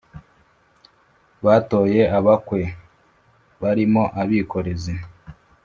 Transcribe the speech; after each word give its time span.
batoye 1.45 2.01
abakwe 2.17 2.61
barimo 3.61 4.03
abikorezi, 4.21 4.93